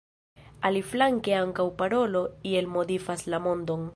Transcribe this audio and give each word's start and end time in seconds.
Aliflanke 0.69 1.35
ankaŭ 1.41 1.67
parolo 1.83 2.23
iel 2.53 2.73
modifas 2.79 3.27
la 3.35 3.45
mondon. 3.49 3.89